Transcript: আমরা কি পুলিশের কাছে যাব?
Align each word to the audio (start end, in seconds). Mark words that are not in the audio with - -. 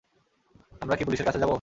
আমরা 0.81 0.95
কি 0.95 1.03
পুলিশের 1.05 1.27
কাছে 1.27 1.39
যাব? 1.39 1.49